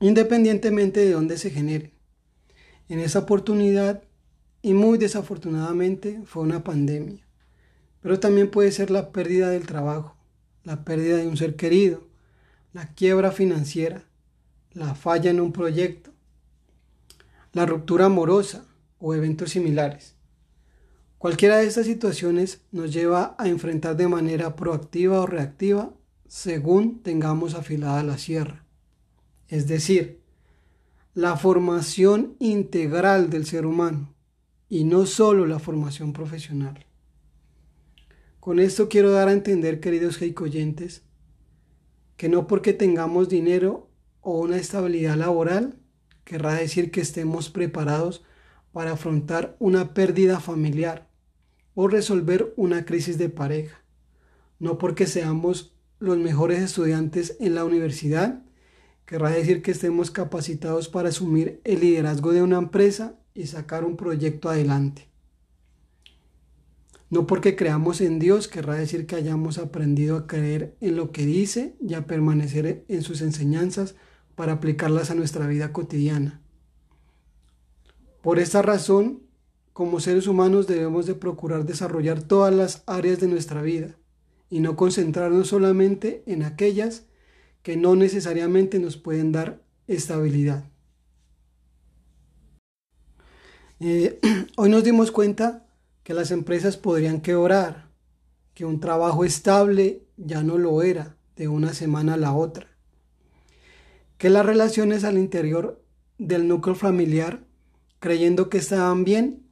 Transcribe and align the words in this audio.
independientemente 0.00 1.00
de 1.00 1.12
dónde 1.12 1.38
se 1.38 1.50
generen. 1.50 1.92
En 2.88 2.98
esa 2.98 3.20
oportunidad, 3.20 4.02
y 4.62 4.74
muy 4.74 4.98
desafortunadamente, 4.98 6.20
fue 6.26 6.42
una 6.42 6.64
pandemia 6.64 7.29
pero 8.00 8.20
también 8.20 8.50
puede 8.50 8.72
ser 8.72 8.90
la 8.90 9.12
pérdida 9.12 9.50
del 9.50 9.66
trabajo, 9.66 10.16
la 10.64 10.84
pérdida 10.84 11.16
de 11.16 11.26
un 11.26 11.36
ser 11.36 11.56
querido, 11.56 12.06
la 12.72 12.86
quiebra 12.94 13.32
financiera, 13.32 14.04
la 14.72 14.94
falla 14.94 15.30
en 15.30 15.40
un 15.40 15.52
proyecto, 15.52 16.10
la 17.52 17.66
ruptura 17.66 18.06
amorosa 18.06 18.64
o 18.98 19.14
eventos 19.14 19.50
similares. 19.50 20.14
Cualquiera 21.18 21.58
de 21.58 21.66
estas 21.66 21.86
situaciones 21.86 22.62
nos 22.72 22.92
lleva 22.92 23.34
a 23.38 23.48
enfrentar 23.48 23.96
de 23.96 24.08
manera 24.08 24.56
proactiva 24.56 25.20
o 25.20 25.26
reactiva 25.26 25.92
según 26.28 27.02
tengamos 27.02 27.54
afilada 27.54 28.02
la 28.02 28.16
sierra. 28.16 28.64
Es 29.48 29.66
decir, 29.66 30.20
la 31.12 31.36
formación 31.36 32.36
integral 32.38 33.28
del 33.30 33.44
ser 33.44 33.66
humano 33.66 34.14
y 34.68 34.84
no 34.84 35.06
solo 35.06 35.44
la 35.44 35.58
formación 35.58 36.12
profesional. 36.12 36.86
Con 38.40 38.58
esto 38.58 38.88
quiero 38.88 39.10
dar 39.10 39.28
a 39.28 39.34
entender, 39.34 39.80
queridos 39.80 40.20
heicoyentes, 40.22 41.02
que 42.16 42.30
no 42.30 42.46
porque 42.46 42.72
tengamos 42.72 43.28
dinero 43.28 43.90
o 44.22 44.40
una 44.40 44.56
estabilidad 44.56 45.18
laboral, 45.18 45.78
querrá 46.24 46.54
decir 46.54 46.90
que 46.90 47.02
estemos 47.02 47.50
preparados 47.50 48.24
para 48.72 48.92
afrontar 48.92 49.56
una 49.58 49.92
pérdida 49.92 50.40
familiar 50.40 51.10
o 51.74 51.86
resolver 51.86 52.54
una 52.56 52.86
crisis 52.86 53.18
de 53.18 53.28
pareja. 53.28 53.84
No 54.58 54.78
porque 54.78 55.06
seamos 55.06 55.76
los 55.98 56.16
mejores 56.16 56.62
estudiantes 56.62 57.36
en 57.40 57.54
la 57.54 57.66
universidad, 57.66 58.42
querrá 59.04 59.28
decir 59.28 59.60
que 59.60 59.72
estemos 59.72 60.10
capacitados 60.10 60.88
para 60.88 61.10
asumir 61.10 61.60
el 61.64 61.80
liderazgo 61.80 62.32
de 62.32 62.42
una 62.42 62.56
empresa 62.56 63.20
y 63.34 63.48
sacar 63.48 63.84
un 63.84 63.98
proyecto 63.98 64.48
adelante. 64.48 65.09
No 67.10 67.26
porque 67.26 67.56
creamos 67.56 68.00
en 68.00 68.20
Dios 68.20 68.46
querrá 68.46 68.74
decir 68.74 69.06
que 69.06 69.16
hayamos 69.16 69.58
aprendido 69.58 70.16
a 70.16 70.26
creer 70.28 70.76
en 70.80 70.94
lo 70.96 71.10
que 71.10 71.26
dice 71.26 71.74
y 71.80 71.94
a 71.94 72.06
permanecer 72.06 72.84
en 72.86 73.02
sus 73.02 73.20
enseñanzas 73.20 73.96
para 74.36 74.52
aplicarlas 74.52 75.10
a 75.10 75.16
nuestra 75.16 75.48
vida 75.48 75.72
cotidiana. 75.72 76.40
Por 78.22 78.38
esta 78.38 78.62
razón, 78.62 79.24
como 79.72 79.98
seres 79.98 80.28
humanos 80.28 80.68
debemos 80.68 81.06
de 81.06 81.14
procurar 81.14 81.64
desarrollar 81.64 82.22
todas 82.22 82.54
las 82.54 82.84
áreas 82.86 83.18
de 83.18 83.26
nuestra 83.26 83.60
vida 83.60 83.96
y 84.48 84.60
no 84.60 84.76
concentrarnos 84.76 85.48
solamente 85.48 86.22
en 86.26 86.44
aquellas 86.44 87.06
que 87.62 87.76
no 87.76 87.96
necesariamente 87.96 88.78
nos 88.78 88.96
pueden 88.96 89.32
dar 89.32 89.62
estabilidad. 89.88 90.70
Eh, 93.80 94.20
hoy 94.56 94.68
nos 94.70 94.84
dimos 94.84 95.10
cuenta 95.10 95.66
que 96.10 96.14
las 96.14 96.32
empresas 96.32 96.76
podrían 96.76 97.20
quebrar, 97.20 97.86
que 98.54 98.64
un 98.64 98.80
trabajo 98.80 99.24
estable 99.24 100.02
ya 100.16 100.42
no 100.42 100.58
lo 100.58 100.82
era 100.82 101.14
de 101.36 101.46
una 101.46 101.72
semana 101.72 102.14
a 102.14 102.16
la 102.16 102.32
otra, 102.32 102.66
que 104.18 104.28
las 104.28 104.44
relaciones 104.44 105.04
al 105.04 105.18
interior 105.18 105.80
del 106.18 106.48
núcleo 106.48 106.74
familiar, 106.74 107.44
creyendo 108.00 108.50
que 108.50 108.58
estaban 108.58 109.04
bien, 109.04 109.44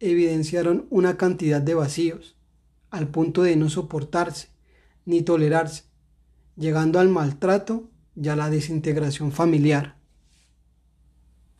evidenciaron 0.00 0.86
una 0.88 1.18
cantidad 1.18 1.60
de 1.60 1.74
vacíos, 1.74 2.34
al 2.88 3.08
punto 3.08 3.42
de 3.42 3.56
no 3.56 3.68
soportarse 3.68 4.48
ni 5.04 5.20
tolerarse, 5.20 5.82
llegando 6.56 6.98
al 6.98 7.10
maltrato 7.10 7.90
y 8.14 8.28
a 8.28 8.36
la 8.36 8.48
desintegración 8.48 9.32
familiar. 9.32 9.95